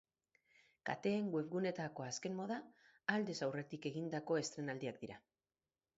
Kateen 0.89 1.27
webguneetako 1.35 2.07
azken 2.07 2.35
moda 2.39 2.57
aldez 3.17 3.37
aurretik 3.49 3.89
egindako 3.93 4.43
estreinaldiak 4.45 4.99
dira. 5.07 5.25